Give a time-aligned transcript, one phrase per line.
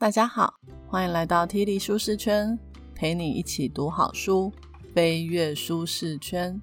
[0.00, 0.54] 大家好，
[0.88, 2.58] 欢迎来到 T 力舒适圈，
[2.94, 4.50] 陪你一起读好书，
[4.94, 6.58] 飞跃舒适圈。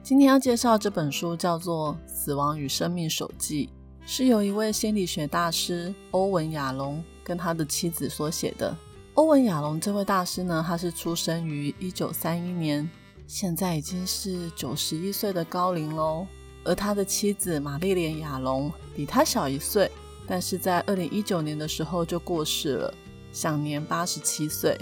[0.00, 3.66] 今天要介绍这本书叫做《死亡与生命手记》，
[4.08, 8.76] 是由一位心理学大师欧文亚龙跟他的妻子所写的。
[9.14, 12.88] 欧文亚龙这位大师呢，他是出生于一九三一年，
[13.26, 16.24] 现在已经是九十一岁的高龄喽。
[16.62, 19.90] 而他的妻子玛丽莲亚龙比他小一岁。
[20.28, 22.94] 但是在二零一九年的时候就过世了，
[23.32, 24.78] 享年八十七岁。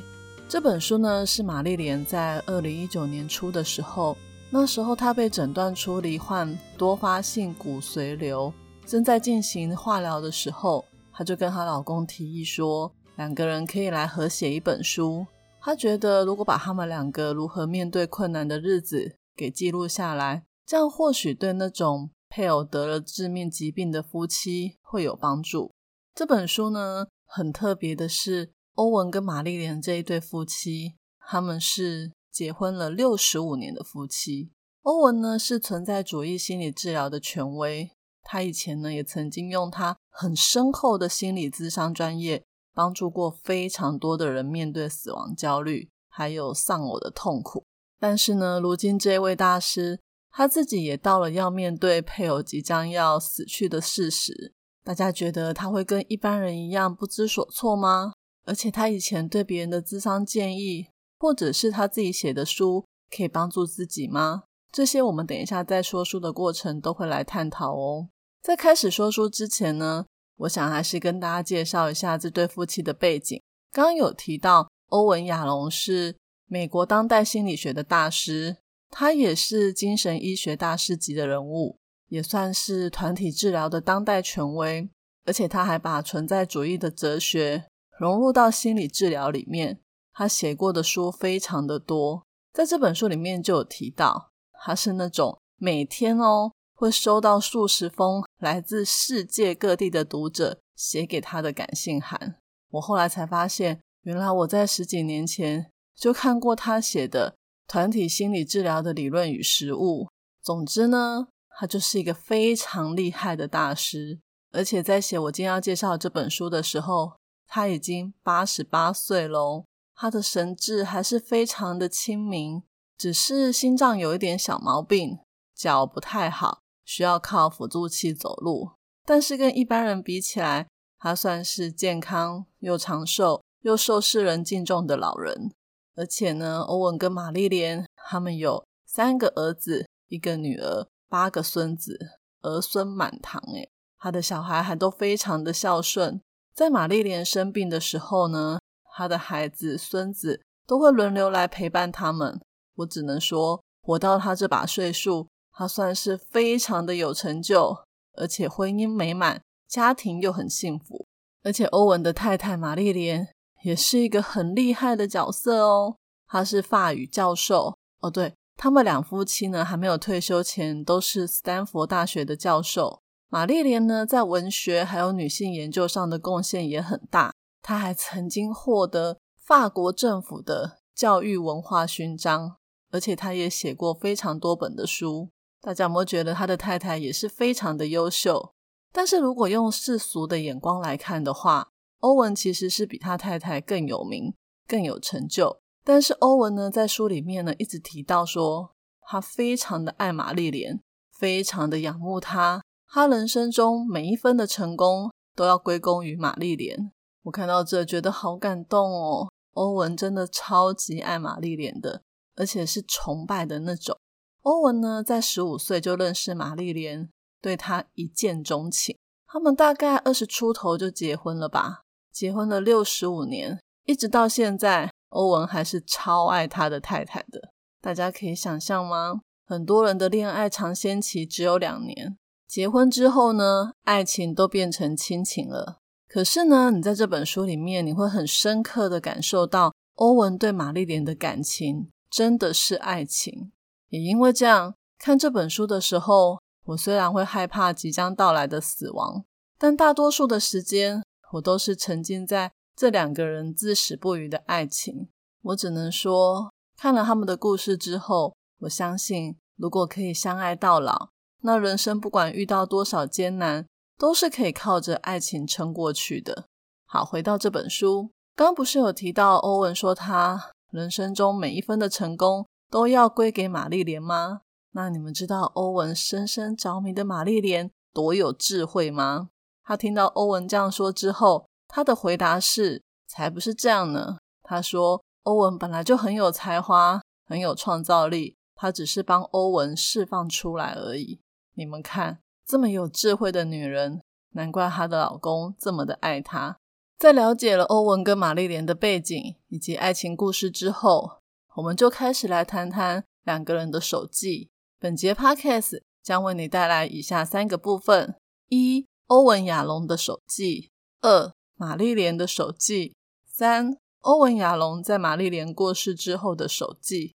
[0.48, 4.16] 这本书呢是玛丽莲在二零一九年初的时候，
[4.51, 8.52] 那时候她被诊断出罹患多发性骨髓瘤，
[8.84, 15.26] 正在进行化疗的时候，她就跟她老公提议说，两个人可以来合写一本书。
[15.60, 22.10] 她觉得如果把他们两个如何面对困难的日子给记录下来，这样或许对那种。
[22.28, 25.72] 配偶得了致命疾病的夫妻会有帮助。
[26.14, 34.52] 这本书呢，很特别的是，欧文跟玛丽莲这一对夫妻，他们是结婚了六十五年的夫妻。
[34.82, 37.90] 欧文呢是存在主义心理治疗的权威，
[38.23, 47.65] 他以前呢也曾经用他很深厚的心理咨商专业，帮助过非常多的人面对死亡焦虑，还有丧偶的痛苦。
[47.98, 49.98] 但是呢，如今这位大师。
[50.38, 54.52] 他自己也到了要面对配偶即将要死去的事实，
[54.87, 58.12] 大家觉得他会跟一般人一样不知所措吗？
[58.45, 60.87] 而且他以前对别人的智商建议，
[61.18, 64.44] 或者是他自己写的书，可以帮助自己吗？
[64.70, 68.09] 这些我们等一下在说书的过程都会来探讨哦。
[68.41, 70.06] 在开始说书之前呢，
[70.37, 73.43] 我想还是跟大家介绍一下这对夫妻的背景。
[73.72, 76.15] 刚刚有提到，欧文亚龙是
[76.47, 78.59] 美国当代心理学的大师。
[78.88, 81.76] 他也是精神医学大师级的人物，
[82.09, 84.88] 也算是团体治疗的当代权威。
[85.25, 87.65] 而且他还把存在主义的哲学
[87.99, 89.81] 融入到心理治疗里面。
[90.12, 94.31] 他写过的书非常的多，在这本书里面就有提到，
[94.65, 102.37] 他是那种每天哦会收到数十封来自世界各地的读者写给他的感性函。
[102.71, 107.34] 我后来才发现，原来我在十几年前就看过他写的。
[107.69, 110.06] 团体心理治疗的理论与实务。
[110.41, 111.27] 总之呢，
[111.59, 114.21] 他就是一个非常厉害的大师。
[114.53, 117.12] 而且在写我今天要介绍这本书的时候，
[117.47, 119.65] 他已经八十八岁喽。
[119.94, 122.62] 他的神智还是非常的清明，
[122.99, 125.19] 只是心脏有一点小毛病，
[125.55, 128.73] 脚不太好，需要靠辅助器走路。
[129.06, 130.67] 但是跟一般人比起来，
[130.99, 135.50] 他算是健康又长寿又受世人敬重的老人。
[135.94, 141.99] 而且呢，欧文跟玛丽莲他们有三个儿子，一个女儿，八个孙子，
[142.43, 143.41] 儿孙满堂。
[143.55, 146.21] 诶他的小孩还都非常的孝顺。
[146.55, 148.59] 在玛丽莲生病的时候呢，
[148.94, 152.41] 他的孩子、孙子都会轮流来陪伴他们。
[152.77, 157.77] 我只能说，活到他这把岁数，他算是非常的有成就，
[158.15, 161.06] 而且婚姻美满，家庭又很幸福。
[161.43, 163.28] 而且欧文的太太玛丽莲。
[163.62, 165.97] 也是一个很厉害的角色哦，
[166.28, 168.09] 他是法语教授哦。
[168.09, 173.03] 对他们两夫妻呢，还没有退休前都是斯坦福大学的教授。
[173.28, 182.56] 玛丽莲呢，在文学还有女性研究上的贡献也很大，她还曾经获得法国政府的教育文化勋章，
[182.91, 185.28] 而且她也写过非常多本的书。
[185.61, 188.55] 大家有没有觉得他的太太也是非常的优秀？
[188.93, 191.69] 但是如果用世俗的眼光来看的话，
[191.99, 194.33] 欧文其实是比他太太更有名、
[194.69, 200.83] 更有成就，但是欧文呢，在书里面呢，一直提到说，他非常的爱玛丽莲，
[201.17, 206.91] 非常的仰慕她，他人生中每一分的成功都要归功于玛丽莲。
[207.23, 209.29] 我看到这，觉得好感动哦。
[209.53, 212.03] 欧文真的超级爱玛丽莲的，
[212.35, 213.97] 而且是崇拜的那种。
[214.43, 217.09] 欧文呢，在十五岁就认识玛丽莲，
[217.41, 218.99] 对她一见钟情，
[219.29, 221.83] 他们大概二十出头就结婚了吧。
[222.11, 227.53] 结婚了六十五年，一直到现在，欧文还是超爱他的太太的。
[227.81, 229.20] 大家可以想象吗？
[229.47, 232.19] 很多人的恋爱尝鲜期只有两年，
[232.49, 235.79] 结婚之后呢，爱情都变成亲情了。
[236.08, 243.53] 可是呢，你在这本书里面，你会很深刻的感受到欧文对玛丽莲的感情真的是爱情。
[243.88, 249.25] 也因为这样，看这本书的时候，我虽然会害怕即将到来的死亡，
[249.58, 251.03] 但大多数的时间。
[251.32, 255.08] 我都是沉浸在这两个人至死不渝的爱情。
[255.43, 261.08] 我只能说，看了他们的故事之后，我相信，如果可以相爱到老，
[261.40, 266.46] 那人生不管遇到多少艰难，都是可以靠着爱情撑过去的。
[266.84, 274.43] 好，回到这本书，刚不是有提到欧文说他人生中每一分的成功都要归给玛丽莲吗？
[274.72, 279.31] 那你们知道欧文深深着迷的玛丽莲多有智慧吗？
[279.64, 284.19] 他听到欧文这样说之后，他的回答是：才不是这样呢。
[284.43, 291.21] 他说，欧文本来就很有才华，很有创造力，他只是帮欧文释放出来而已。
[291.55, 294.01] 你们看，这么有智慧的女人，
[294.35, 296.59] 难怪她的老公这么的爱她。
[296.99, 301.19] 在了解了欧文跟玛丽莲的背景以及爱情故事之后，
[301.57, 304.51] 我们就开始来谈谈两个人的手记。
[304.79, 308.15] 本节 podcast 将为你带来以下三个部分：
[308.49, 310.71] 一、欧文亚龙的手记；
[311.01, 312.93] 二、玛丽莲的手记；
[313.26, 317.14] 三、欧文亚龙在玛丽莲过世之后的手记。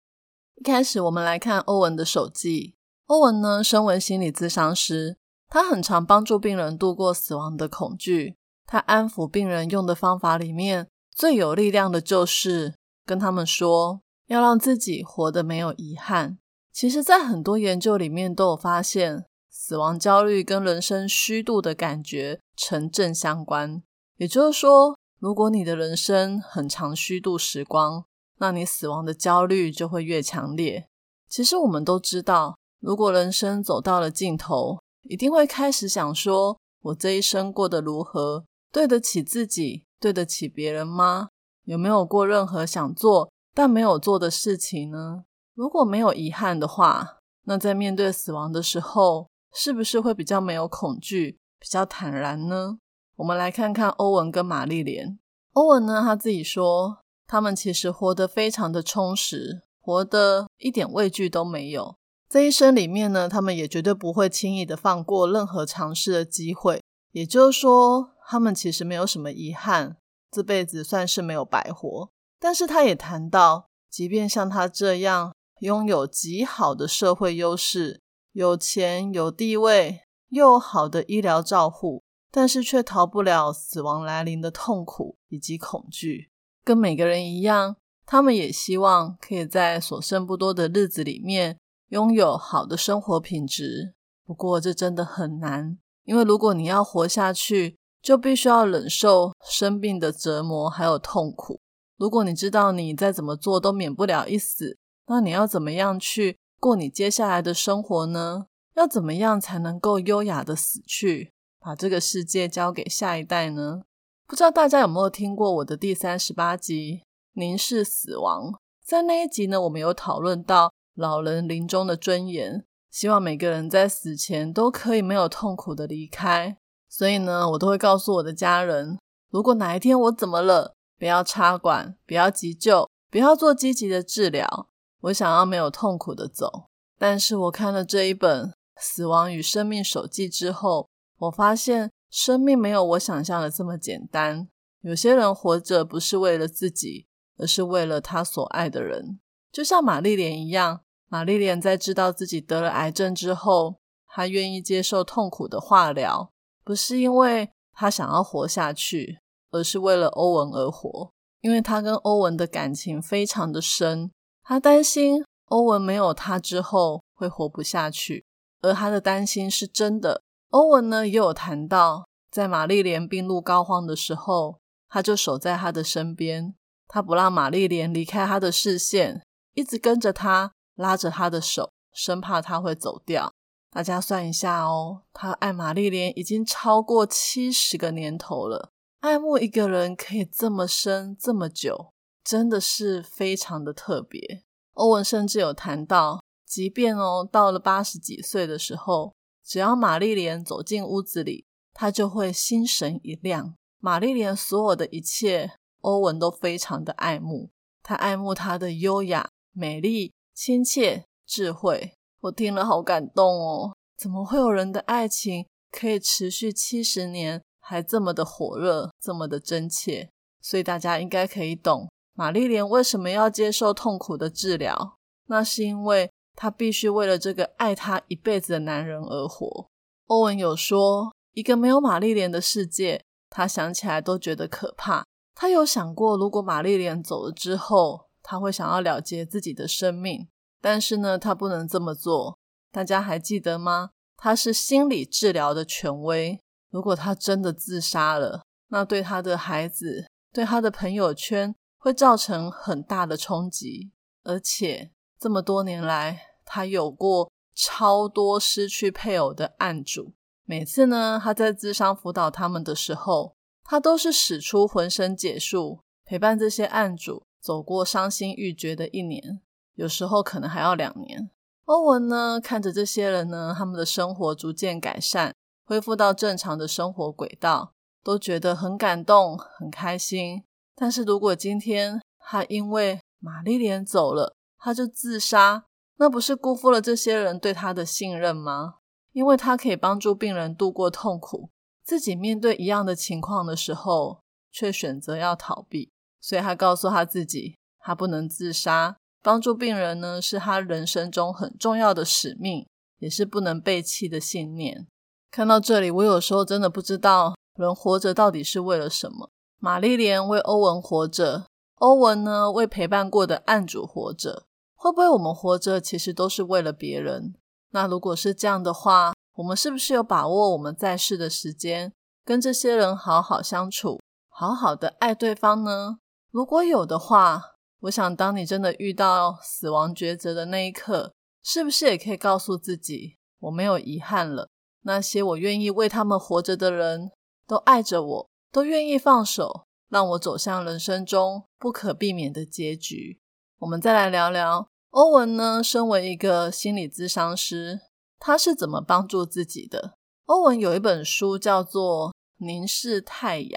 [0.55, 2.75] 一开始，我们来看欧文的手记。
[3.07, 5.17] 欧文呢，身为心理咨商师，
[5.49, 8.37] 他很常帮助病人度过死亡的恐惧。
[8.65, 12.75] 他安抚病人用的方法里面最有力量的就是
[13.05, 16.37] 跟他们说，要让自己活得没有遗憾。
[16.71, 23.81] 其实，在很多研究里面都有发现，死亡焦虑跟人生虚度的感觉成正相关。
[24.19, 28.03] 也就是说，如果你的人生很长虚度时光，
[28.39, 30.89] 那你死亡的焦虑就会越强烈。
[31.29, 38.43] 其实我们都知道，如果人生走到了尽头，一定会开始想说，我这一生过得如何？
[38.73, 41.29] 对得起自己，对得起别人吗？
[41.63, 45.23] 有没有过任何想做但没有做的事情呢？
[45.55, 52.79] 如果没有遗憾的话，那在面对死亡的时候，是不是会比较没有恐惧，比较坦然呢？
[53.19, 55.19] 我们来看看欧文跟玛丽莲。
[55.51, 61.97] 欧文呢，他自己说，他们其实活得非常的充实，活得一点畏惧都没有。
[62.29, 66.81] 这一生里面呢，他们也绝对不会轻易的放过任何尝试的机会。
[67.11, 68.11] 也就是说。
[68.31, 69.97] 他们其实没有什么遗憾，
[70.29, 72.11] 这辈子算是没有白活。
[72.39, 78.01] 但是他也谈到，即便像他这样拥有极好的社会优势、
[78.33, 86.29] 有钱有地位、又好的医疗照护，但是却逃不了死亡来临的痛苦以及恐惧。
[86.63, 91.57] 跟每个人一样，他们也希望可以在所剩不多的日子里面
[91.89, 93.93] 拥有好的生活品质。
[94.25, 101.59] 不过这真的很难，因为如果你要活下去，就必须要忍受生病的折磨，还有痛苦。
[101.97, 104.77] 如果你知道你再怎么做都免不了一死，
[105.07, 108.45] 那你要怎么样去过你接下来的生活呢？
[108.75, 113.81] 要怎么样才能够优雅的死去，把这个世界交给下一代呢？
[114.25, 117.01] 不知道大家有没有听过我的第三十八集
[117.33, 118.51] 《凝视死亡》？
[118.85, 126.57] 在那一集呢，我们有讨论到老人临终的尊严，希望每个人在死前都可以没有痛苦的离开。
[126.87, 128.97] 所以呢，我都会告诉我的家人，
[129.29, 134.69] 如果哪一天我怎么了，不要插管，不要急救，不要做积极的治疗，
[135.01, 136.65] 我想要没有痛苦的走。
[136.97, 138.47] 但是我看了这一本
[138.79, 140.89] 《死亡与生命手记》之后，
[141.19, 144.47] 我发现生命没有我想象的这么简单。
[144.81, 147.07] 有些人活着不是为了自己，
[147.37, 149.19] 而是为了他所爱的人。
[149.51, 156.31] 就像玛丽莲一样，玛丽莲在知道自己得了癌症之后，她愿意接受痛苦的化疗。
[156.63, 159.19] 不是因为她想要活下去，
[159.51, 161.11] 而是为了欧文而活。
[161.41, 164.11] 因为她跟欧文的感情非常的深，
[164.43, 168.25] 她担心欧文没有她之后会活不下去，
[168.61, 170.21] 而她的担心是真的。
[170.49, 176.55] 欧文呢也有谈到，在玛丽莲病入膏肓的时候，他就守在他的身边，
[176.87, 183.31] 他不让玛丽莲离开他的视线，一直跟着他，拉着他的手，生怕他会走掉。
[183.69, 188.71] 大家算一下哦，他爱玛丽莲已经超过七十个年头了。
[189.01, 194.41] 爱慕一个人可以这么深这么久，真的是非常的特别。
[194.73, 199.13] 欧文甚至有谈到，即便哦到了八十几岁的时候，
[199.49, 203.55] 只要玛丽莲走进屋子里，他就会心神一亮。
[203.79, 207.49] 玛丽莲所有的一切，欧文都非常的爱慕。
[207.81, 211.95] 他爱慕她的优雅、美丽、亲切、智慧。
[212.21, 213.73] 我听了好感动哦！
[213.97, 220.11] 怎么会有人的爱情可以持续七十年，还这么的火热，这么的真切？
[220.39, 224.97] 所以大家应该可以懂玛丽莲为什么要接受痛苦的治疗。
[225.25, 229.67] 那是因为她必须为了这个爱她一辈子的男人而活。
[230.05, 235.03] 欧文有说，一个没有玛丽莲的世界，他想起来都觉得可怕。
[235.35, 240.29] 他有想过，如果玛丽莲走了之后，他会想要了结自己的生命。
[240.61, 242.37] 但是呢，他不能这么做。
[242.71, 243.89] 大家还记得吗？
[244.15, 246.39] 他是心理治疗的权威。
[246.71, 253.91] 如果他真的自杀了，那对他的孩子、对他的朋友圈会造成很大的冲击。
[254.23, 260.13] 而且这么多年来，他有过超多失去配偶的案主。
[260.45, 269.41] 每次呢，他在智商辅导他们的时候，他都是使出浑身解数，陪伴这些案主走过伤心欲绝的一年，
[269.75, 271.29] 有时候可能还要两年。
[271.65, 280.43] 欧文呢，看着这些人呢，他们的生活逐渐改善，恢复到正常的生活轨道，都觉得很感动、很开心。
[280.75, 285.65] 但是如果今天他因为玛丽莲走了，他就自杀，
[285.99, 288.75] 那不是辜负了这些人对他的信任吗？
[289.11, 291.49] 因为他可以帮助病人度过痛苦，
[291.83, 295.91] 自己面对一样的情况的时候，却选择要逃避，
[296.21, 298.95] 所以他告诉他自己，他不能自杀。
[299.21, 302.65] 帮助病人呢，是他人生中很重要的使命，
[302.99, 304.87] 也是不能背弃的信念。
[305.29, 309.31] 看到这里，我有时候真的不知道人活着到底是为了什么。
[309.57, 314.45] 玛丽莲为欧文活着，欧文呢为陪伴过的案主活着。
[314.81, 317.35] 会不会我们活着其实都是为了别人？
[317.71, 321.91] 那如果是这样的话，我们是不是有把握我们在世的时间，
[322.23, 325.99] 跟这些人好好相处，好好的爱对方呢？
[326.31, 334.47] 如果有的话，我想，当你真的遇到死亡抉择的那一刻，是不是也可以告诉自己，我没有遗憾了？
[334.83, 337.11] 那些我愿意为他们活着的人，
[337.45, 343.19] 都爱着我，都愿意放手，让我走向人生中不可避免的结局。
[343.59, 345.61] 我们再来聊聊欧文呢？
[345.61, 347.81] 身为一个心理咨商师，
[348.17, 349.95] 他是怎么帮助自己的？
[350.27, 353.51] 欧文有一本书叫做《凝视太阳》。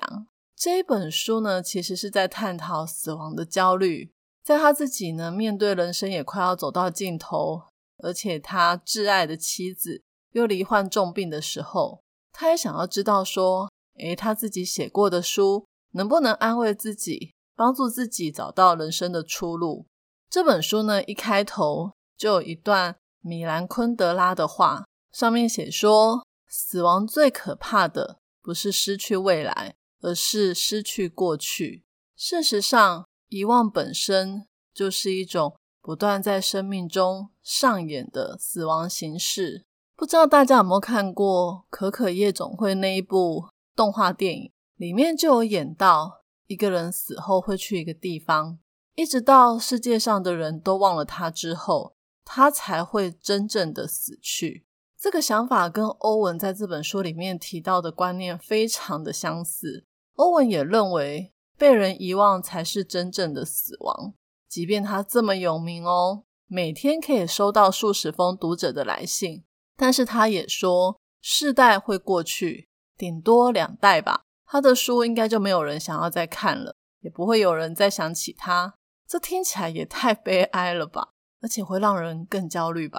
[0.56, 4.10] 这一本书呢，其实是在探讨死亡的焦虑。
[4.42, 7.62] 在他自己呢，面对人生也快要走到尽头，
[8.02, 19.86] 而且他挚爱的妻子又罹患重病的时候，他也想要知道说，诶，他自己写过的书能不能安慰自己，帮助自己找到人生的出路？
[20.32, 29.74] 这本书呢，一开头就有一段米兰昆德拉的话，上面写说，死亡最可怕的不是失去未来。
[30.04, 31.84] 而是失去过去。
[32.16, 39.64] 事实上，遗忘本身就是一种不断在生命中上演的死亡形式。
[39.94, 43.44] 不知道大家有没有看过《可可夜总会》那一部
[43.76, 44.50] 动画电影？
[44.74, 48.58] 里面就有演到一个人死后会去一个地方，
[48.94, 54.66] 一直到世界上的人都忘了他之后，他才会真正的死去。
[54.98, 59.86] 这个想法跟欧文在这本书里面提到的观念非常的相似。
[60.16, 64.14] 欧文也认为，被人遗忘才是真正的死亡。
[64.46, 69.42] 即便他这么有名哦，每天可以收到数十封读者的来信，
[69.76, 78.74] 但是他也说，世代会过去，顶多两代吧，他的书应该就没有人想要再看了，也不会有人再想起他。
[79.12, 81.10] 这听起来也太悲哀了吧，
[81.42, 82.98] 而且会让人更焦虑吧。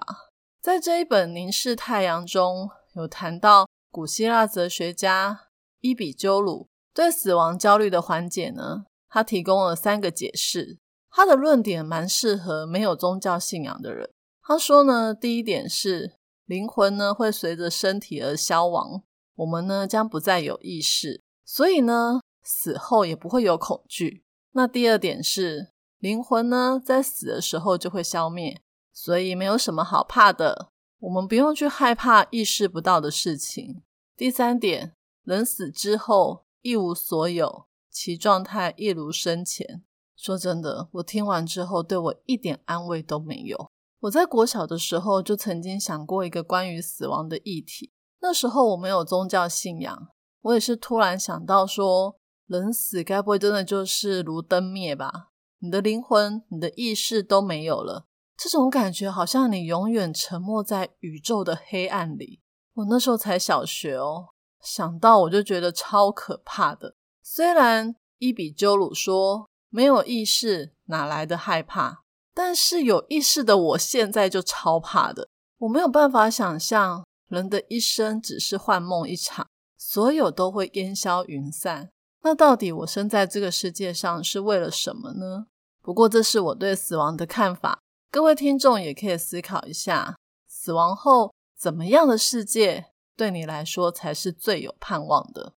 [0.61, 5.47] 在这一本《凝视太阳》中有谈到，古希腊哲学家
[5.79, 6.67] 伊比鸠鲁。
[6.93, 10.77] 对死亡焦虑的缓解呢，他提供了三个解释。
[11.09, 14.07] 他的论点蛮适合没有宗教信仰的人。
[14.43, 16.13] 他说呢，第一点是
[16.45, 19.01] 灵魂呢会随着身体而消亡，
[19.37, 24.23] 我们呢将不再有意识，所以呢死后也不会有恐惧。
[24.51, 25.72] 那第二点是
[26.03, 30.67] 灵魂呢在死的时候就会消灭，所以没有什么好怕的，
[30.99, 33.81] 我们不用去害怕意识不到的事情。
[34.17, 34.93] 第三点，
[35.23, 36.43] 人死之后。
[36.61, 39.83] 一无所有，其状态一如生前。
[40.15, 43.69] 说真的，我听完之后对我一点安慰都没有。
[43.99, 47.91] 我在国小的时候就曾经想过一个关于死亡的议题。
[48.21, 50.07] 那时候我没有宗教信仰，
[50.41, 52.17] 我也是突然想到说，
[52.47, 55.32] 人死该不会真的就是如灯灭吧？
[55.63, 58.05] 你的灵魂、你的意识都没有了，
[58.35, 62.41] 这种感觉好像你永远沉没在宇宙的黑暗里。
[62.73, 64.25] 我那时候才小学哦。
[64.61, 66.95] 想到我就觉得超可怕的。
[67.21, 72.03] 虽然伊比鸠鲁说没有意识哪来的害怕，
[72.33, 75.29] 但是有意识的我现在就超怕的。
[75.59, 81.89] 我没有办法想象人的一生只是幻梦一场，所有都会烟消云散。
[82.21, 85.47] 那到底我生在这个世界上是为了什么呢？
[85.83, 87.77] 不过这是我对死亡的看法，
[88.09, 90.15] 各位听众也可以思考一下：
[90.47, 92.85] 死亡后怎么样的世界？
[93.17, 95.53] 对你来说才是最有盼望的。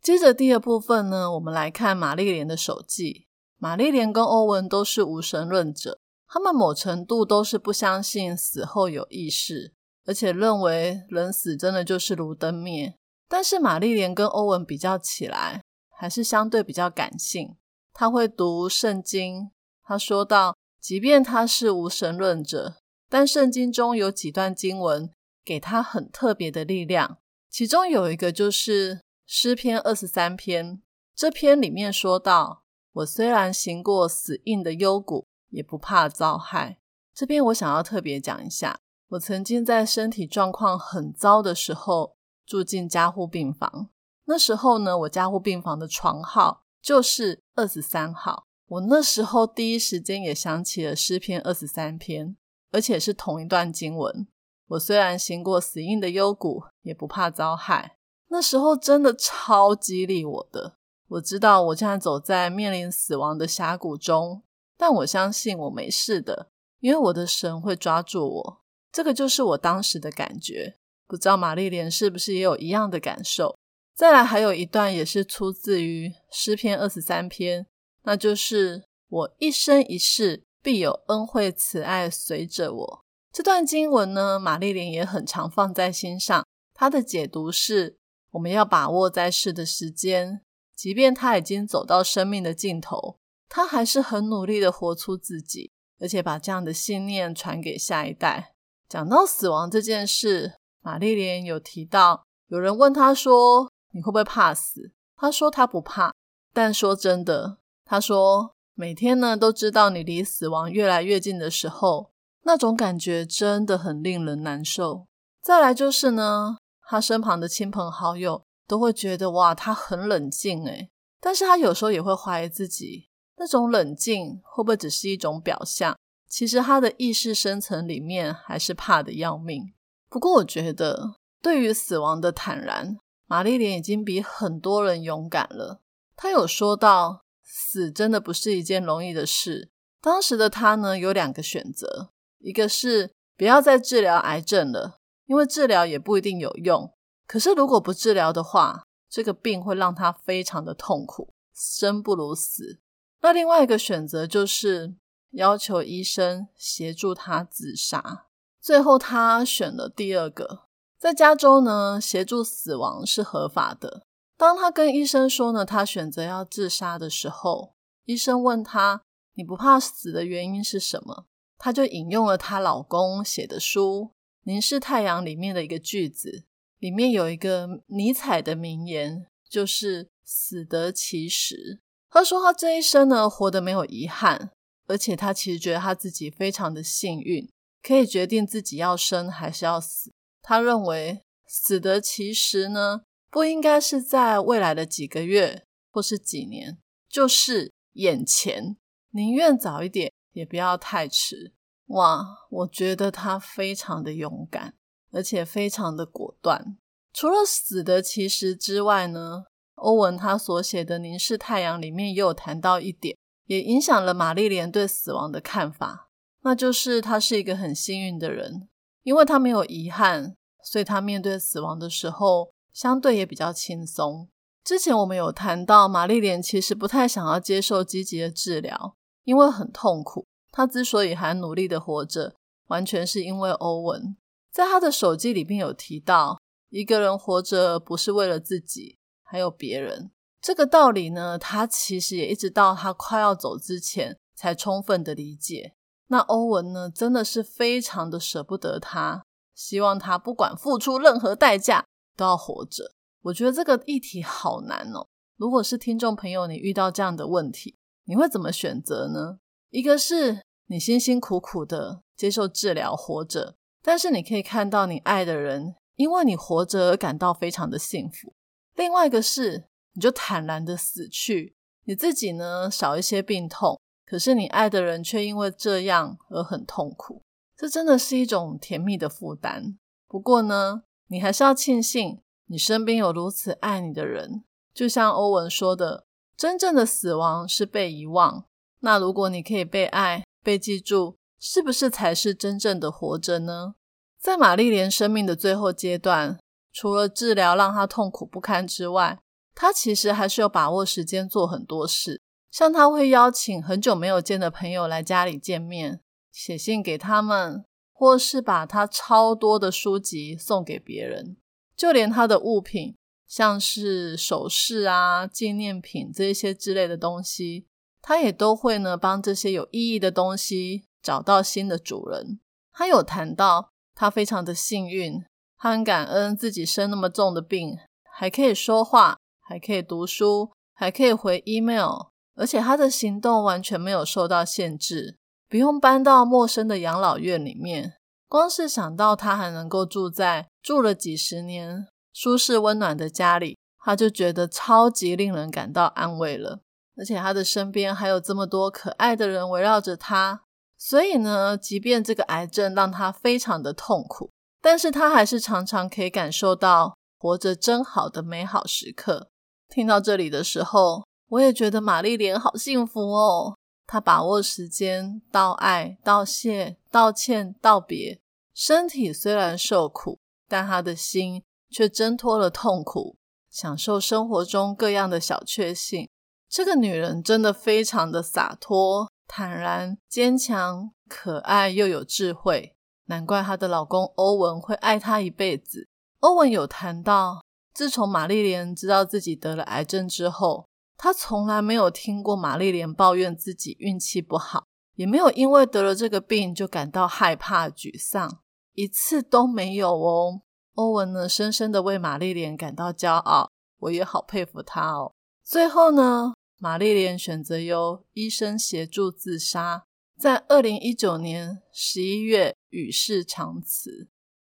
[0.00, 3.26] 接着第二部分呢，我们来看玛丽莲的手记。
[3.58, 9.74] 玛丽莲跟欧文都是无神论者，他们某程度都是不相信死后有意识，
[10.06, 12.94] 而且认为人死真的就是如灯灭。
[13.28, 17.56] 但是玛丽莲跟欧文比较起来，还是相对比较感性，
[17.92, 19.50] 他会读圣经。
[19.88, 22.76] 他说到，即便他是无神论者，
[23.08, 25.10] 但圣经中有几段经文
[25.42, 27.16] 给他很特别的力量。
[27.48, 30.82] 其中有一个就是诗篇二十三篇，
[31.14, 36.78] 这篇里面说到：“我虽然行过死荫的幽谷，也不怕遭害。”
[37.16, 38.78] 这边我想要特别讲一下，
[39.12, 42.14] 我曾经在身体状况很糟的时候
[42.44, 43.88] 住进加护病房。
[44.26, 48.47] 那时候呢，我加护病房的床号就是二十三号。
[48.68, 52.36] 我那时候第一时间也想起了诗篇二十三篇，
[52.70, 54.28] 而且是同一段经文。
[54.68, 57.96] 我虽然行过死荫的幽谷，也不怕遭害。
[58.28, 60.76] 那时候真的超激励我的。
[61.08, 64.42] 我知道我现在走在面临死亡的峡谷中，
[64.76, 66.50] 但我相信我没事的。
[66.80, 68.60] 因为我的神会抓住我，
[68.92, 70.76] 这个就是我当时的感觉。
[71.06, 73.56] 不知道玛丽莲是不是也有一样的感受？
[73.94, 77.66] 再来，还有一段也是出自于诗篇二十三篇，
[78.08, 83.04] 那就是“我一生一世必有恩惠慈爱随着我”。
[83.30, 86.46] 这段经文呢，玛丽莲也很常放在心上。
[86.72, 87.98] 她的解读是：
[88.30, 90.40] 我们要把握在世的时间，
[90.74, 95.70] 即便他已经走到生命的尽头，他还是很努力的活出自己。
[96.00, 98.54] 而且把这样的信念传给下一代。
[98.88, 106.14] 讲到死亡这件事，玛丽莲有提到，有人问他说：“你会不会怕死？”他说他不怕。
[106.54, 107.58] 但说真的，
[107.90, 112.10] 他说每天呢都知道你离死亡越来越近的时候，
[112.42, 115.06] 那种感觉真的很令人难受。
[115.42, 123.08] 再来就是呢，他身旁的亲朋好友都会觉得哇，他很冷静诶，但是他有时候也会怀疑自己。
[123.38, 125.96] 那种冷静会不会只是一种表象？
[126.28, 129.72] 其实他的意识深层里面还是怕的要命。
[130.10, 135.80] 不过我觉得，对于死亡的坦然，玛丽莲已经比很多人勇敢了。
[136.14, 139.70] 她有说到，死真的不是一件容易的事。
[140.02, 146.92] 当时的他呢，有两个选择：一个是不要再治疗癌症了，因为治疗也不一定有用。
[147.26, 152.78] 可是如果不治疗的话，这个病会让他非常的痛苦，生不如死。
[153.22, 154.94] 那另外一个选择就是
[155.32, 158.26] 要求医生协助他自杀。
[158.60, 160.64] 最后他选了第二个。
[160.98, 164.02] 在加州呢，协助死亡是合法的。
[164.38, 167.74] 当他跟医生说呢，他选择要自杀的时候，
[168.04, 169.02] 医生问他
[169.34, 171.26] ：“你不怕死的原因是什么？”
[171.58, 174.12] 他就引用了她老公写的书
[174.44, 176.44] 《凝视太阳》里面的一个句子，
[176.78, 181.80] 里面有一个尼采的名言，就是“死得其时”。
[182.08, 184.52] 他说：“他这一生呢，活得没有遗憾，
[184.86, 187.50] 而且他其实觉得他自己非常的幸运，
[187.82, 190.12] 可以决定自己要生还是要死。
[190.40, 193.02] 他认为死得其实呢，
[193.38, 196.76] 不应该是在未来的几个月或是几年，
[197.08, 198.76] 就是眼前，
[199.10, 201.54] 宁愿早一点，也不要太迟。
[201.86, 204.74] 哇，我觉得他非常的勇敢，
[205.12, 206.78] 而且非常的果断。
[207.12, 209.44] 除了死的其实之外呢？”
[209.78, 216.10] 欧文他所写的《凝视太阳》里面也有谈到一点，也影响了玛丽莲对死亡的看法，
[216.42, 218.68] 那就是他是一个很幸运的人，
[219.04, 224.28] 因为他没有遗憾，所以他面对死亡的时候相对也比较轻松。
[224.62, 230.24] 之前我们有谈到，玛丽莲其实不太想要接受积极的治疗，因为很痛苦。
[230.52, 232.36] 她之所以还努力的活着，
[232.68, 234.16] 完全是因为欧文
[234.52, 236.38] 在他的手机里面有提到，
[236.68, 238.96] 一个人活着不是为了自己。
[239.24, 245.72] 还有别人这个道理呢，他其实也一直到他快要走之前才充分的理解。
[246.06, 249.24] 那欧文呢，真的是非常的舍不得他，
[249.56, 251.84] 希望他不管付出任何代价
[252.18, 252.92] 都要活着。
[253.22, 255.06] 我觉得这个议题好难哦。
[255.36, 259.38] 如果是听众朋友，你遇到这样的问题，你会怎么选择呢？
[259.70, 268.34] 一个是你辛辛苦苦的接受治疗活着，但是你可以看到你爱的人因为你活着而感到非常的幸福。
[268.74, 271.54] 另外一个是，你就坦然的死去，
[271.84, 277.22] 你自己呢少一些病痛，可是你爱的人却因为这样而很痛苦，
[277.56, 279.78] 这真的是一种甜蜜的负担。
[280.06, 284.44] 不过呢，你还是要庆幸你身边有如此爱你的人。
[284.72, 286.04] 就像欧文说的，
[286.36, 288.44] 真正的死亡是被遗忘。
[288.80, 293.74] 那如果你可以被爱、被记住，是不是才是真正的活着呢？
[294.20, 296.38] 在玛丽莲生命的最后阶段。
[296.70, 299.18] 除了治疗让她痛苦不堪之外，
[299.52, 302.20] 她其实还是有把握时间做很多事，
[302.52, 307.64] 像她会邀请很久没有见的朋友来家里见面，写信给他们，
[307.98, 311.36] 或是把他超多的书籍送给别人，
[311.76, 312.94] 就连他的物品
[313.26, 317.66] 像是首饰啊、纪念品这些之类的东西，
[318.00, 322.38] 他也都会呢帮这些有意义的东西找到新的主人。
[322.72, 325.24] 他有谈到，他非常的幸运，
[325.56, 327.76] 他很感恩自己生那么重的病，
[328.12, 332.06] 还可以说话，还可以读书，还可以回 email，
[332.36, 335.16] 而且他的行动完全没有受到限制，
[335.48, 337.94] 不用搬到陌生的养老院里面。
[338.28, 341.86] 光是想到他还能够住在住了几十年。
[342.12, 346.60] 舒适温暖的家里，他就觉得超级令人感到安慰了。
[346.96, 350.42] 而且他的身边还有这么多可爱的人围绕着他，
[350.76, 359.30] 所以呢，即便这个癌症让他非常的痛苦，但是他还是常常可以感受到活着真好的美好时刻。
[359.68, 363.54] 听到这里的时候，我也觉得玛丽莲好幸福哦。
[363.88, 368.20] 她把握时间，道爱、道谢、道歉、道别。
[368.54, 371.42] 身体虽然受苦，但她的心。
[371.70, 373.18] 却挣脱了痛苦，
[373.50, 376.08] 享受生活中各样的小确幸。
[376.48, 382.74] 这个女人真的非常的洒脱、坦然、坚强、可爱又有智慧，
[383.04, 385.86] 难怪她的老公欧文会爱她一辈子。
[386.20, 390.66] 欧文有谈到，自从玛丽莲知道自己得了癌症之后，
[390.98, 398.40] 他从来没有听过玛丽莲抱怨自己运气不好，也没有因为得了这个病就感到害怕、沮丧，
[398.74, 400.42] 一次都没有哦。
[400.74, 405.12] 欧文呢，深深的为玛丽莲感到骄傲，我也好佩服他哦。
[405.44, 409.84] 最后呢，玛丽莲选择由医生协助自杀，
[410.18, 414.08] 在二零一九年十一月与世长辞。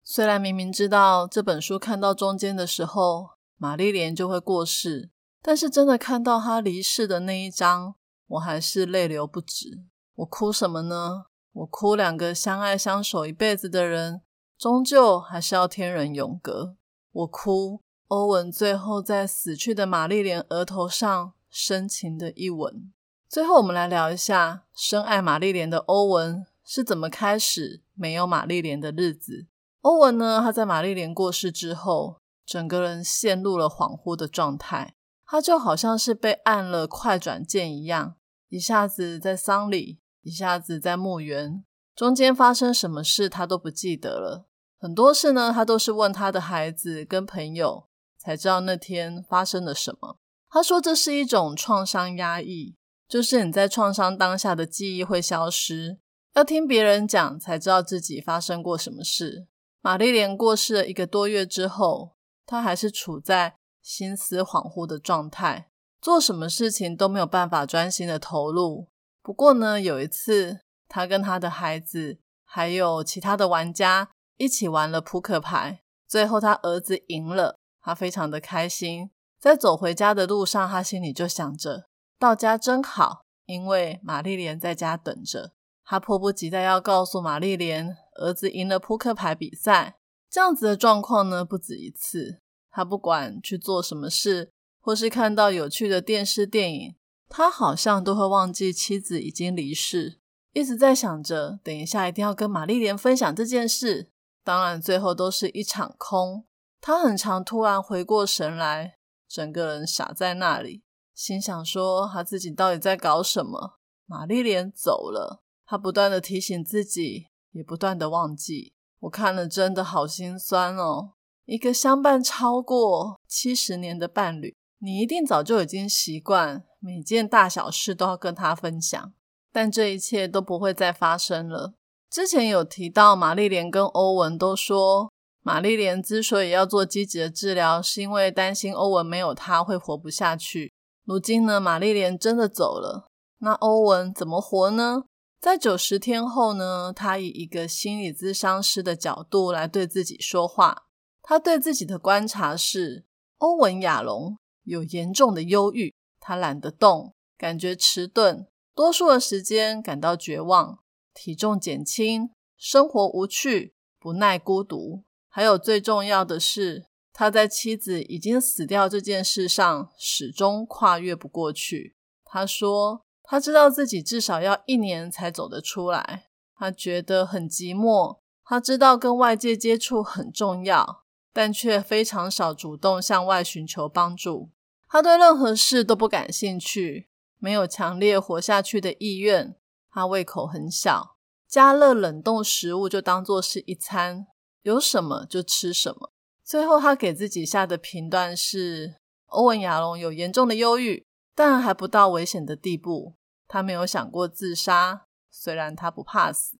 [0.03, 5.10] 虽然明明知道这本书看到中间的时候，玛丽莲就会过世，
[5.41, 7.95] 但是真的看到他离世的那一章，
[8.27, 9.83] 我还是泪流不止。
[10.15, 11.25] 我哭什么呢？
[11.53, 14.21] 我哭两个相爱相守一辈子的人。
[14.57, 16.75] 终究还是要天人永隔。
[17.11, 22.93] 我哭，欧文最后在死去的玛丽莲额头上深情的一吻。
[23.27, 29.47] 最后，我们来聊一下深爱玛丽莲的欧文是怎么开始没有玛丽莲的日子。
[29.81, 30.39] 欧文呢？
[30.43, 34.93] 他在玛丽莲过世之后，整个人陷入了恍惚的状态，
[35.31, 38.17] 他就好像是被按了快转键一样，
[38.49, 41.63] 一下子在丧礼，一下子在墓园，
[41.95, 44.49] 中间发生什么事他都不记得了。
[44.77, 50.17] 很多事呢，他都是问他的孩子跟朋友才知道那天发生了什么。
[50.49, 52.75] 他说这是一种创伤压抑，
[53.07, 55.97] 就是你在创伤当下的记忆会消失，
[56.33, 59.47] 要听别人讲才知道自己发生过什么事。
[59.79, 65.69] 玛丽莲过世了一个多月之后，他还是处在心思恍惚的状态，
[66.01, 68.87] 做什么事情都没有办法专心的投入。
[69.21, 74.09] 不过呢，有一次他跟他的孩子还有其他的玩家。
[74.37, 79.11] 一起玩了扑克牌，最后他儿子赢了，他非常的开心。
[79.39, 81.85] 在走回家的路上，他心里就想着
[82.17, 85.51] 到家真好，因为玛丽莲在家等着。
[85.85, 89.99] 他迫不及待要告诉玛丽莲，儿子赢了扑克牌比赛。
[90.27, 92.40] 这样子的状况呢，不止一次。
[92.71, 96.95] 他不管去做什么事，或是看到有趣的电视电影，
[97.29, 100.19] 他好像都会忘记妻子已经离世，
[100.53, 104.09] 一直在想着等一下一定要跟玛丽莲分享这件事。
[104.43, 106.45] 当然，最后都是一场空。
[106.79, 110.81] 他很常，突然回过神来，整个人傻在那里，
[111.13, 113.77] 心想说：他自己到底在搞什么？
[114.07, 118.73] 玛丽莲走了，他不断的提醒自己，也不断的忘记。
[119.01, 121.11] 我看了，真的好心酸哦。
[121.45, 129.13] 一个相伴超过七十年的伴侣，你一定早就已经习惯每件大小事都要跟他分享，
[129.51, 131.73] 但这一切都不会再发生了。
[132.09, 140.71] 之前有提到，玛丽莲跟欧文都说，玛丽莲之所以要做积极的治疗，是因为担心欧文没有她会活不下去。
[141.05, 143.07] 如今呢，玛丽莲真的走了，
[143.39, 145.03] 那欧文怎么活呢？
[145.39, 150.83] 在九十天后呢，他以一个心理咨商师的角度来对自己说话。
[151.31, 153.05] 他对自己的观察是，
[153.37, 160.79] 欧文亚龙有严重的忧郁，他懒得动，感觉迟钝，多数的时间感到绝望。
[161.13, 171.95] 体重减轻，生活无趣，不耐孤独，还有最重要的是，他在妻子已经死掉这件事上始终跨越不过去。
[172.25, 176.25] 他说，他知道自己至少要一年才走得出来，
[176.57, 178.19] 他觉得很寂寞。
[178.43, 184.49] 他知道跟外界接触很重要，但却非常少主动向外寻求帮助。
[184.87, 189.55] 他对任何事都不感兴趣，没有强烈活下去的意愿。
[189.89, 191.15] 他胃口很小，
[191.47, 194.27] 加热冷冻食物就当做是一餐，
[194.61, 196.11] 有什么就吃什么。
[196.43, 198.95] 最后他给自己下的评断是：
[199.27, 203.15] 欧文·亚龙有严重的忧郁，但还不到危险的地步。
[203.47, 206.57] 他没有想过自杀，虽然他不怕死。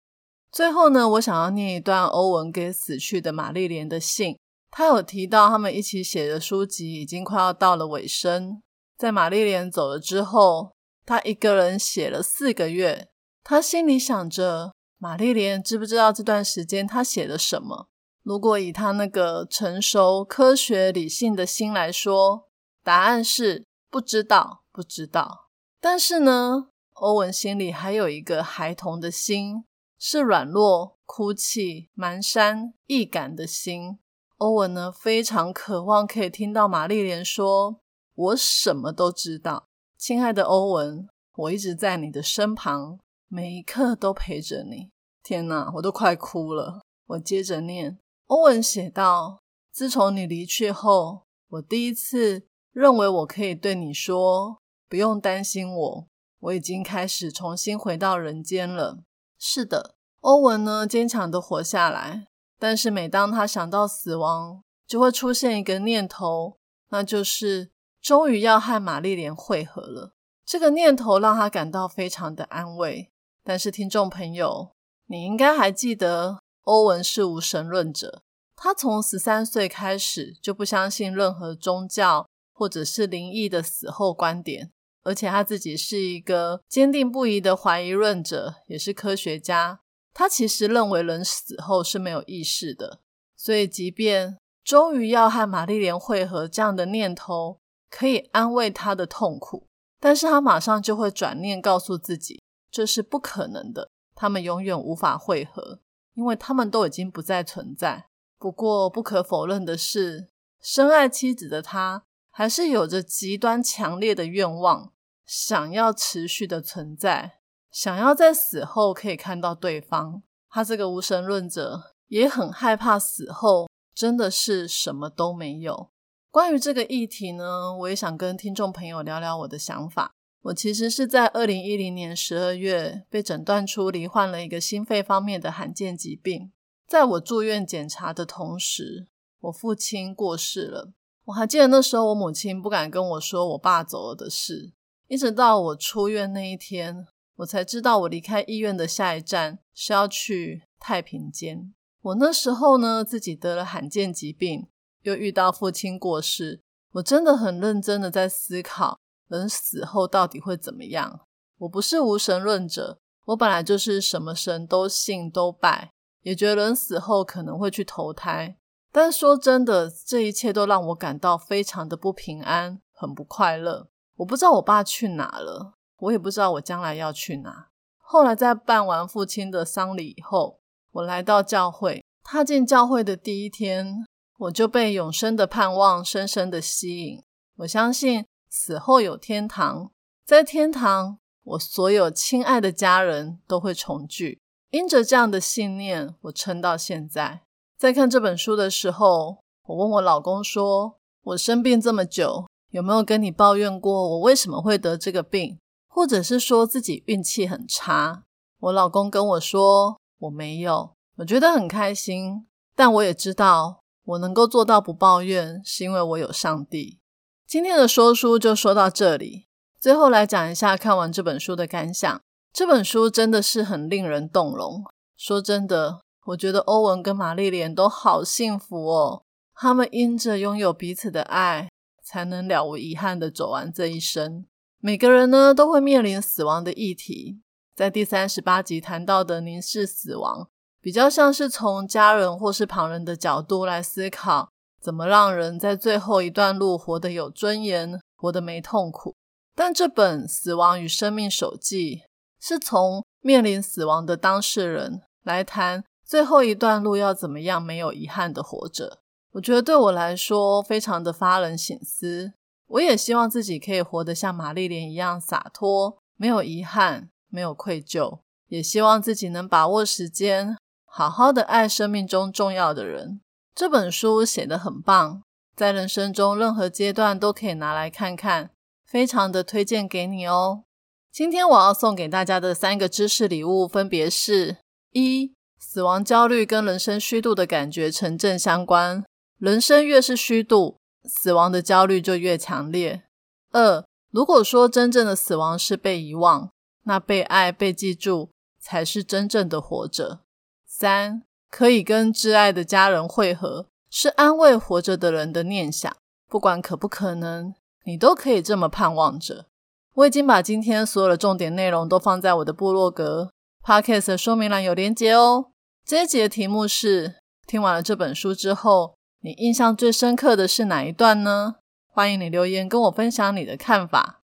[0.51, 4.37] 最后呢，我想要念一段欧文给死去的玛丽莲的信。
[4.71, 8.63] 他有提到他们一起写的书籍已经快要到了尾声。
[8.97, 10.71] 在玛丽莲走了之后，
[11.05, 13.09] 他一个人写了四个月。
[13.43, 17.89] 他心里想着，玛丽莲知不知道这段时间他写了什么？
[18.23, 22.47] 如果以他那个成熟、科学、理性的心来说，
[22.83, 25.49] 答案是不知道，不知道。
[25.79, 26.67] 但是呢？
[26.93, 29.63] 欧文心里还有一个孩童的心，
[29.97, 33.97] 是软弱、哭泣、蹒跚、易感的心。
[34.41, 37.79] 欧文呢，非常渴望可以听到玛丽莲说
[38.15, 39.67] ：“我什么都知道，
[39.99, 44.89] 亲爱的欧文，我一直在你的身旁，每一刻都陪着你。”
[45.21, 46.81] 天哪，我都快哭了。
[47.05, 54.57] 我接着念，欧文写道：“自从你离去后，我第一次认为我可以对你说，
[54.89, 56.07] 不用担心我。”
[56.41, 59.03] 我已经开始重新回到人间了。
[59.37, 62.25] 是的，欧文呢，坚强的活下来。
[62.61, 66.57] 但是每当他想到死亡，就会出现一个念头，
[66.89, 70.13] 那就是终于要和玛丽莲会合了。
[70.45, 73.09] 这个念头让他感到非常的安慰。
[73.43, 74.73] 但是听众朋友，
[75.07, 78.21] 你应该还记得，欧文是无神论者。
[78.55, 84.69] 他从十三岁开始就不相信任何宗教或者是灵异的死后观点。
[85.01, 89.80] 而且他自己是一个坚定不移的怀疑论者，也是科学家。
[90.13, 92.99] 他其实认为人死后是没有意识的，
[93.35, 99.67] 所以即便终于要和玛丽莲会合这样的念头可以安慰他的痛苦，
[99.99, 105.79] 但是他马上就会转念告诉自己这是不可能的，他们永远无法会合，
[106.13, 108.07] 因为他们都已经不再存在。
[108.37, 110.29] 不过不可否认的是，
[110.61, 112.03] 深爱妻子的他。
[112.33, 114.93] 还是有着极端强烈的愿望，
[115.25, 117.40] 想要持续的存在，
[117.71, 120.21] 想要在死后可以看到对方。
[120.49, 125.89] 他这个无神论者也很害怕死后真的是什么都没有。
[126.29, 130.11] 关于这个议题呢，我也想跟听众朋友聊聊我的想法。
[130.43, 136.51] 我其实是在二零一零年十二月被诊断出罹患了一个心肺方面的罕见疾病，
[136.87, 139.07] 在我住院检查的同时，
[139.39, 140.93] 我父亲过世了。
[141.25, 144.73] 我还记得那时候，我母亲不敢跟我说我爸走了的事，
[145.07, 147.05] 一直到我出院那一天，
[147.37, 151.73] 我才知道我离开医院的下一站是要去太平间。
[152.01, 154.67] 我那时候呢，自己得了罕见疾病，
[155.01, 156.61] 又遇到父亲过世，
[156.93, 161.21] 我真的很认真的在思考人死后到底会怎么样。
[161.59, 165.91] 我不是无神论者，我本来就是什么神都信都拜，
[166.21, 168.57] 也觉得人死后可能会去投胎。
[168.91, 173.89] 但说真的，这一切都让我感到非常的不平安，很不快乐。
[174.17, 177.69] 我不知道我爸去哪了，我也不知道我将来要去哪。
[177.97, 180.59] 后来在办完父亲的丧礼以后，
[180.91, 184.05] 我来到教会，踏进教会的第一天，
[184.37, 187.23] 我就被永生的盼望深深的吸引。
[187.57, 189.91] 我相信死后有天堂，
[190.25, 194.39] 在天堂，我所有亲爱的家人都会重聚。
[194.71, 197.41] 因着这样的信念，我撑到现在。
[197.77, 205.59] 在看这本书的时候，我问我老公说：“我生病这么久，有没有跟你抱怨过我为什么会得这个病，
[205.93, 208.23] 或者是说自己运气很差？”
[208.59, 216.99] 我老公跟我说：“我没有。”我觉得很开心，但我也知道，我能够做到不抱怨，是因为我有上帝。
[217.45, 219.47] 今天的说书就说到这里，
[219.79, 222.21] 最后来讲一下看完这本书的感想。
[222.53, 224.83] 这本书真的是很令人动容。
[225.17, 225.99] 说真的。
[226.27, 229.23] 我觉得欧文跟玛丽莲都好幸福哦，
[229.55, 231.67] 他们因着拥有彼此的爱，
[232.03, 234.45] 才能了无遗憾的走完这一生。
[234.83, 237.39] 每个人呢都会面临死亡的议题，
[237.75, 240.49] 在第三十八集谈到的凝视死亡，
[240.81, 244.49] 比较像是从家人或是旁人的角度来思考，
[244.81, 249.13] 怎么让人在最后一段路活得有尊严，活得没痛苦。
[249.55, 251.97] 但这本《死亡与生命手记》
[252.39, 255.83] 是从面临死亡的当事人来谈。
[256.03, 258.99] 最后一段路要怎么样没有遗憾的活着？
[259.33, 262.33] 我觉得对我来说非常的发人省思。
[262.71, 268.19] 我也希望自己可以活得像玛丽莲一样洒脱，没有遗憾，没有愧疚。
[268.47, 273.21] 也希望自己能把握时间，好好的爱生命中重要的人。
[273.53, 275.23] 这本书写得很棒，
[275.55, 278.51] 在人生中任何阶段都可以拿来看看，
[278.85, 280.63] 非常的推荐给你哦。
[281.11, 284.57] 今天我要送给大家的三个知识礼物，分别是：
[284.91, 285.33] 一。
[285.59, 289.05] 死亡焦虑跟人生虚度的感觉成正相关。
[289.37, 293.03] 人生越是虚度，死亡的焦虑就越强烈。
[293.51, 296.49] 二，如果说真正的死亡是被遗忘，
[296.83, 300.19] 那被爱、被记住才是真正的活着。
[300.65, 305.93] 三，可以跟挚爱的家人会合，是安慰活着的人的念想。
[306.29, 307.53] 不管可不可能，
[307.85, 309.47] 你都可以这么盼望着。
[309.95, 313.31] 我已经把今天所有的重点内容都放在我的部落格、
[313.65, 315.47] Podcast 的说明栏有连结哦。
[315.85, 318.95] 这一集的题目是：听完了这本书之后。
[319.23, 321.57] 你印象最深刻的是哪一段呢？
[321.87, 324.21] 欢迎你留言跟我分享你的看法。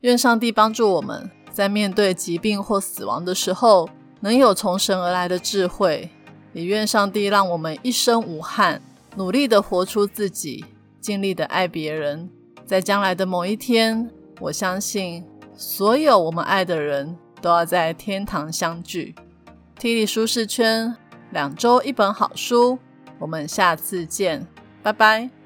[0.00, 6.10] 愿上帝帮助我们在面对疾病或死亡的时候，能有从神而来的智慧。
[6.52, 8.82] 也愿上帝让我们一生无憾，
[9.14, 10.64] 努力的活出自己，
[11.00, 12.28] 尽力的爱别人。
[12.66, 15.24] 在将来的某一天，我相信
[15.56, 19.14] 所有我们爱的人都要在天堂相聚。
[19.78, 20.96] T 力舒适圈，
[21.30, 22.80] 两周一本好书。
[23.22, 24.44] 我们下次见，
[24.82, 25.41] 拜拜。